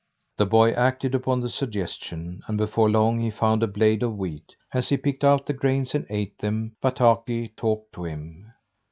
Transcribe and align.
The 0.37 0.47
boy 0.47 0.71
acted 0.71 1.13
upon 1.13 1.41
the 1.41 1.49
suggestion 1.51 2.41
and 2.47 2.57
before 2.57 2.89
long 2.89 3.19
he 3.19 3.29
found 3.29 3.61
a 3.61 3.67
blade 3.67 4.01
of 4.01 4.17
wheat. 4.17 4.55
As 4.73 4.89
he 4.89 4.97
picked 4.97 5.23
out 5.23 5.45
the 5.45 5.53
grains 5.53 5.93
and 5.93 6.07
ate 6.09 6.39
them, 6.39 6.75
Bataki 6.81 7.55
talked 7.55 7.93
to 7.93 8.05
him. 8.05 8.51